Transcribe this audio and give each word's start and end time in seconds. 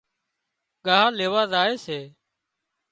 ڳاه 0.85 1.07
ليوا 1.17 1.43
زائي 1.51 1.75
سي 1.85 1.99